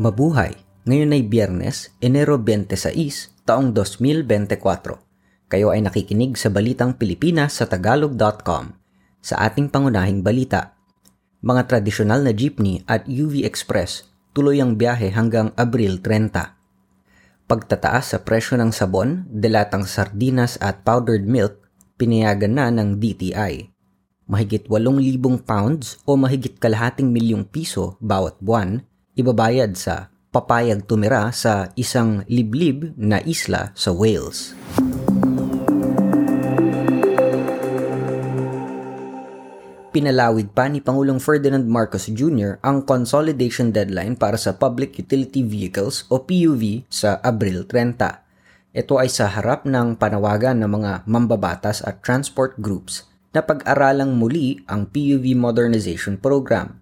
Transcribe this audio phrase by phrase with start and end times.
[0.00, 0.56] Mabuhay!
[0.88, 4.96] Ngayon ay Biyernes, Enero 26, taong 2024.
[5.52, 8.80] Kayo ay nakikinig sa Balitang Pilipinas sa Tagalog.com.
[9.20, 10.72] Sa ating pangunahing balita,
[11.44, 16.32] mga tradisyonal na jeepney at UV Express tuloy ang biyahe hanggang Abril 30.
[17.44, 21.60] Pagtataas sa presyo ng sabon, delatang sardinas at powdered milk,
[22.00, 23.68] pinayagan na ng DTI.
[24.32, 28.88] Mahigit 8,000 pounds o mahigit kalahating milyong piso bawat buwan
[29.20, 34.56] ibabayad sa papayag tumira sa isang liblib na isla sa Wales.
[39.90, 42.62] Pinalawig pa ni Pangulong Ferdinand Marcos Jr.
[42.62, 47.98] ang consolidation deadline para sa Public Utility Vehicles o PUV sa Abril 30.
[48.70, 54.62] Ito ay sa harap ng panawagan ng mga mambabatas at transport groups na pag-aralang muli
[54.70, 56.79] ang PUV Modernization Program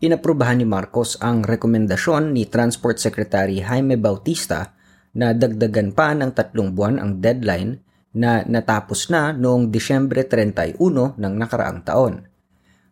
[0.00, 4.72] inaprubahan ni Marcos ang rekomendasyon ni Transport Secretary Jaime Bautista
[5.12, 7.84] na dagdagan pa ng tatlong buwan ang deadline
[8.16, 10.80] na natapos na noong Disyembre 31
[11.20, 12.26] ng nakaraang taon.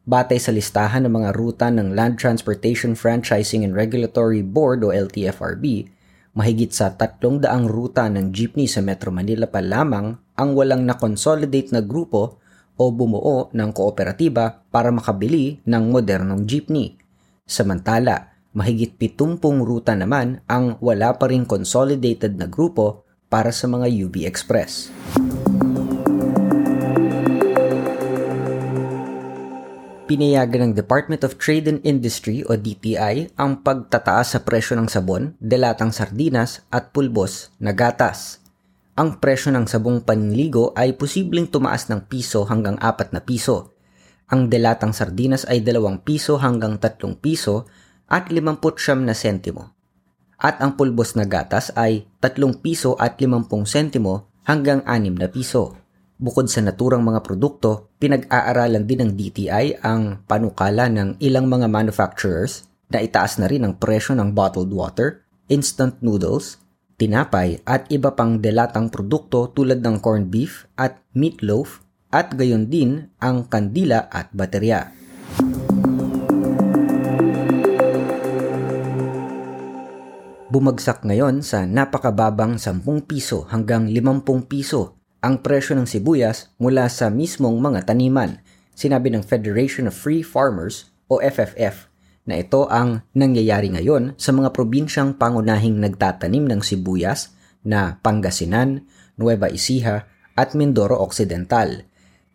[0.09, 5.89] Batay sa listahan ng mga ruta ng Land Transportation Franchising and Regulatory Board o LTFRB,
[6.37, 11.73] mahigit sa tatlong daang ruta ng jeepney sa Metro Manila pa lamang ang walang na-consolidate
[11.73, 12.41] na grupo
[12.79, 16.95] o bumuo ng kooperatiba para makabili ng modernong jeepney.
[17.43, 23.91] Samantala, mahigit 70 ruta naman ang wala pa ring consolidated na grupo para sa mga
[24.09, 24.89] UV Express.
[30.09, 35.37] Pinayagan ng Department of Trade and Industry o DTI ang pagtataas sa presyo ng sabon,
[35.37, 38.41] delatang sardinas at pulbos na gatas
[38.99, 43.79] ang presyo ng sabong panligo ay posibleng tumaas ng piso hanggang 4 na piso.
[44.27, 47.71] Ang delatang sardinas ay 2 piso hanggang 3 piso
[48.11, 49.71] at 50 na sentimo.
[50.43, 55.79] At ang pulbos na gatas ay 3 piso at 50 sentimo hanggang 6 na piso.
[56.19, 62.67] Bukod sa naturang mga produkto, pinag-aaralan din ng DTI ang panukala ng ilang mga manufacturers
[62.91, 66.59] na itaas na rin ang presyo ng bottled water, instant noodles,
[66.99, 73.07] tinapay at iba pang delatang produkto tulad ng corned beef at meatloaf at gayon din
[73.23, 74.91] ang kandila at baterya.
[80.49, 87.13] Bumagsak ngayon sa napakababang 10 piso hanggang 50 piso ang presyo ng sibuyas mula sa
[87.13, 88.43] mismong mga taniman,
[88.75, 91.89] sinabi ng Federation of Free Farmers o FFF
[92.29, 97.33] na ito ang nangyayari ngayon sa mga probinsyang pangunahing nagtatanim ng sibuyas
[97.65, 98.85] na Pangasinan,
[99.17, 100.05] Nueva Ecija
[100.37, 101.89] at Mindoro Occidental.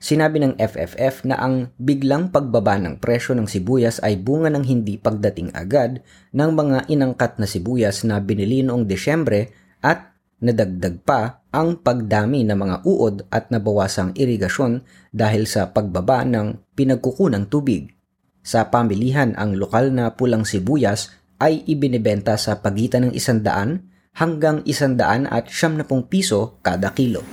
[0.04, 5.00] Sinabi ng FFF na ang biglang pagbaba ng presyo ng sibuyas ay bunga ng hindi
[5.00, 6.04] pagdating agad
[6.36, 10.12] ng mga inangkat na sibuyas na binili noong Desyembre at
[10.44, 14.84] nadagdag pa ang pagdami ng mga uod at nabawasang irigasyon
[15.16, 17.93] dahil sa pagbaba ng pinagkukunang tubig.
[18.44, 23.88] Sa pamilihan, ang lokal na pulang sibuyas ay ibinebenta sa pagitan ng isandaan
[24.20, 27.24] hanggang isandaan at siyam na pong piso kada kilo.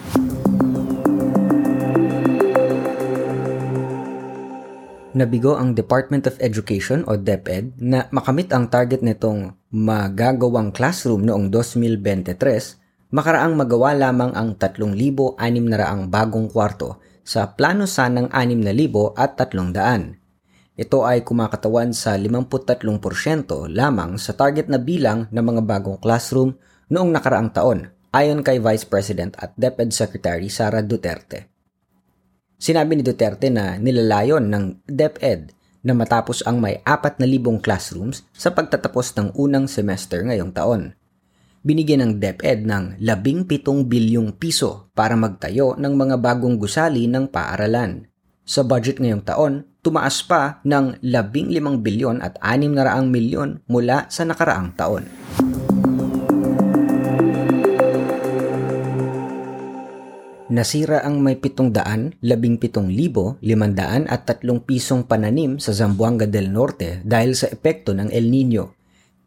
[5.10, 11.50] Nabigo ang Department of Education o DepEd na makamit ang target nitong magagawang classroom noong
[11.50, 20.20] 2023, makaraang magawa lamang ang 3,600 bagong kwarto sa plano sanang 6,000 at 300.
[20.81, 22.65] Ito ay kumakatawan sa 53%
[23.69, 26.57] lamang sa target na bilang ng mga bagong classroom
[26.89, 31.53] noong nakaraang taon, ayon kay Vice President at DepEd Secretary Sara Duterte.
[32.57, 35.53] Sinabi ni Duterte na nilalayon ng DepEd
[35.85, 40.97] na matapos ang may 4,000 classrooms sa pagtatapos ng unang semester ngayong taon.
[41.61, 48.09] Binigyan ng DepEd ng 17 bilyong piso para magtayo ng mga bagong gusali ng paaralan.
[48.49, 54.77] Sa budget ngayong taon, tumaas pa ng 15 bilyon at 600 milyon mula sa nakaraang
[54.77, 55.04] taon.
[60.51, 63.39] Nasira ang may 717,500
[64.10, 68.75] at 3 pisong pananim sa Zamboanga del Norte dahil sa epekto ng El Nino.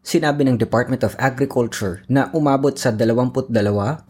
[0.04, 4.04] Sinabi ng Department of Agriculture na umabot sa 22.3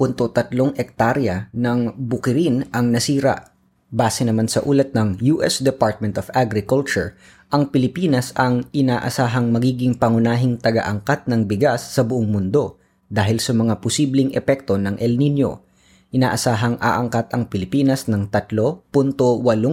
[0.75, 3.54] ektarya ng bukirin ang nasira
[3.94, 7.14] Base naman sa ulat ng US Department of Agriculture,
[7.55, 13.79] ang Pilipinas ang inaasahang magiging pangunahing taga-angkat ng bigas sa buong mundo dahil sa mga
[13.79, 15.62] posibleng epekto ng El Nino.
[16.11, 18.91] Inaasahang aangkat ang Pilipinas ng 3.8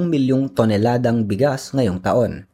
[0.05, 2.45] milyong toneladang bigas ngayong taon.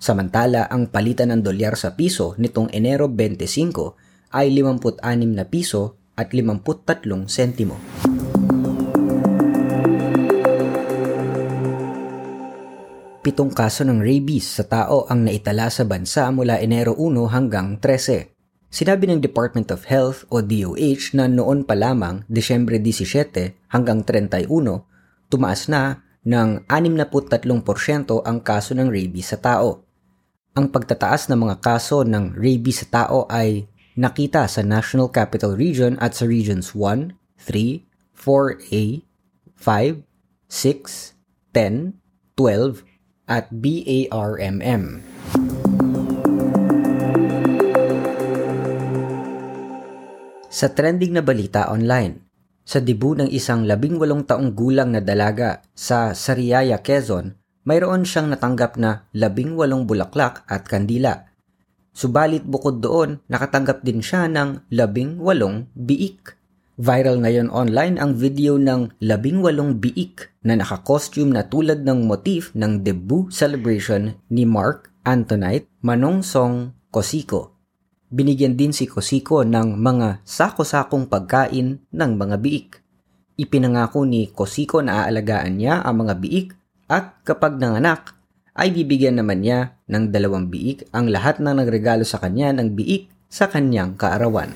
[0.00, 5.04] Samantala, ang palitan ng dolyar sa piso nitong Enero 25 ay 56
[5.36, 7.76] na piso at 53 sentimo.
[13.20, 18.32] Pitong kaso ng rabies sa tao ang naitala sa bansa mula Enero 1 hanggang 13.
[18.72, 24.48] Sinabi ng Department of Health o DOH na noon pa lamang, Desyembre 17 hanggang 31,
[25.28, 29.84] tumaas na ng 63% ang kaso ng rabies sa tao.
[30.56, 33.68] Ang pagtataas ng mga kaso ng rabies sa tao ay
[34.00, 37.84] nakita sa National Capital Region at sa Regions 1, 3,
[38.16, 39.04] 4A,
[39.60, 40.08] 5,
[40.48, 41.20] 6,
[41.52, 42.00] 10,
[42.32, 42.89] 12,
[43.30, 45.06] at BARMM.
[50.50, 52.26] Sa trending na balita online,
[52.66, 58.34] sa dibu ng isang labing walong taong gulang na dalaga sa Sariaya, Quezon, mayroon siyang
[58.34, 61.30] natanggap na labing walong bulaklak at kandila.
[61.94, 66.39] Subalit bukod doon, nakatanggap din siya ng labing walong biik.
[66.80, 72.56] Viral ngayon online ang video ng labing walong biik na nakakostume na tulad ng motif
[72.56, 77.52] ng debut celebration ni Mark Antonite Manong Song Kosiko.
[78.08, 82.80] Binigyan din si Kosiko ng mga sako-sakong pagkain ng mga biik.
[83.36, 86.56] Ipinangako ni Kosiko na aalagaan niya ang mga biik
[86.88, 88.16] at kapag nanganak,
[88.56, 93.12] ay bibigyan naman niya ng dalawang biik ang lahat ng nagregalo sa kanya ng biik
[93.28, 94.48] sa kanyang kaarawan.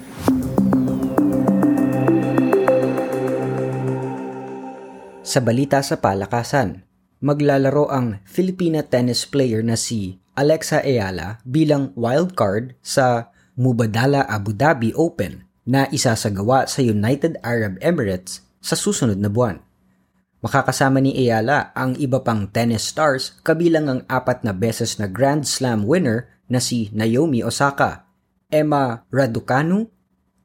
[5.25, 6.85] Sa balita sa palakasan,
[7.25, 14.93] maglalaro ang Filipina tennis player na si Alexa Ayala bilang wildcard sa Mubadala Abu Dhabi
[14.93, 19.65] Open na isasagawa sa United Arab Emirates sa susunod na buwan.
[20.45, 25.49] Makakasama ni Ayala ang iba pang tennis stars kabilang ang apat na beses na Grand
[25.49, 28.05] Slam winner na si Naomi Osaka,
[28.53, 29.89] Emma Raducanu,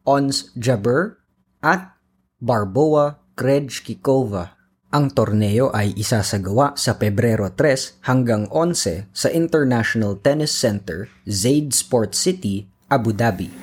[0.08, 1.20] Ons Jabeur
[1.60, 2.00] at
[2.40, 4.59] Barboa Krejcikova.
[4.90, 12.18] Ang torneo ay isasagawa sa Pebrero 3 hanggang 11 sa International Tennis Center, Zaid Sports
[12.18, 13.54] City, Abu Dhabi.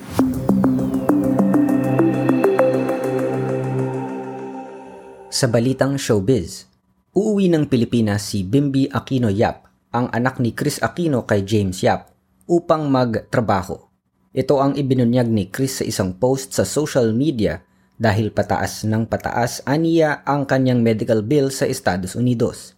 [5.27, 6.71] Sa balitang showbiz,
[7.11, 12.07] uuwi ng Pilipinas si Bimbi Aquino Yap, ang anak ni Chris Aquino kay James Yap,
[12.47, 13.83] upang magtrabaho.
[14.31, 19.65] Ito ang ibinunyag ni Chris sa isang post sa social media dahil pataas ng pataas
[19.65, 22.77] aniya ang kanyang medical bill sa Estados Unidos.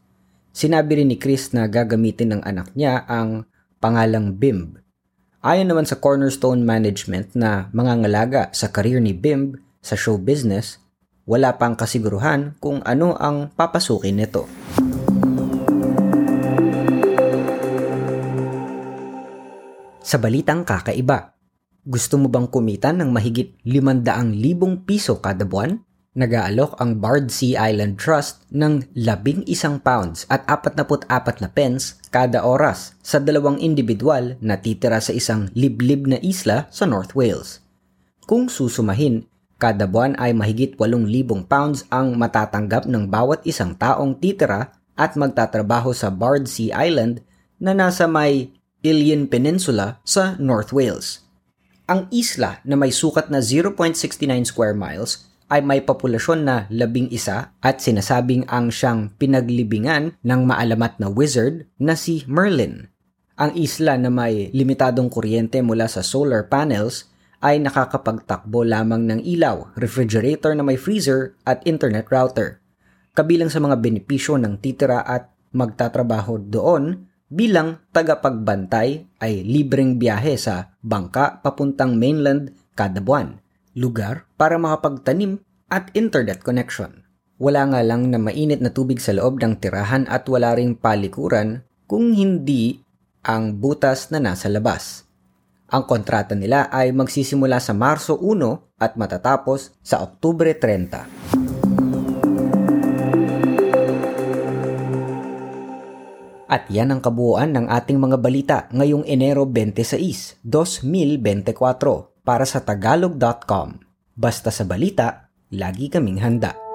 [0.55, 3.47] Sinabi rin ni Chris na gagamitin ng anak niya ang
[3.79, 4.82] pangalang Bimb.
[5.38, 10.82] Ayon naman sa Cornerstone Management na mangangalaga sa karir ni Bimb sa show business,
[11.31, 14.50] wala pang kasiguruhan kung ano ang papasukin nito.
[20.03, 21.38] Sa balitang kakaiba,
[21.86, 25.82] gusto mo bang kumita ng mahigit 500,000 piso kada buwan?
[26.19, 29.46] Nag-aalok ang Bard Sea Island Trust ng 11
[29.84, 31.06] pounds at 44
[31.38, 36.90] na pence kada oras sa dalawang individual na titira sa isang liblib na isla sa
[36.90, 37.62] North Wales.
[38.26, 39.30] Kung susumahin,
[39.62, 45.94] kada buwan ay mahigit 8,000 pounds ang matatanggap ng bawat isang taong titira at magtatrabaho
[45.94, 47.22] sa Bard Sea Island
[47.62, 48.50] na nasa may
[48.82, 51.27] Ilion Peninsula sa North Wales.
[51.88, 57.57] Ang isla na may sukat na 0.69 square miles ay may populasyon na labing isa
[57.64, 62.92] at sinasabing ang siyang pinaglibingan ng maalamat na wizard na si Merlin.
[63.40, 67.09] Ang isla na may limitadong kuryente mula sa solar panels
[67.40, 72.61] ay nakakapagtakbo lamang ng ilaw, refrigerator na may freezer at internet router.
[73.16, 80.73] Kabilang sa mga benepisyo ng titira at magtatrabaho doon bilang tagapagbantay ay libreng biyahe sa
[80.80, 83.40] bangka papuntang mainland kada buwan,
[83.76, 87.04] lugar para makapagtanim at internet connection.
[87.38, 91.62] Wala nga lang na mainit na tubig sa loob ng tirahan at wala ring palikuran
[91.87, 92.82] kung hindi
[93.23, 95.06] ang butas na nasa labas.
[95.68, 101.58] Ang kontrata nila ay magsisimula sa Marso 1 at matatapos sa Oktubre 30.
[106.49, 113.85] At yan ang kabuuan ng ating mga balita ngayong Enero 26, 2024 para sa tagalog.com.
[114.17, 116.67] Basta sa balita, lagi kaming handa.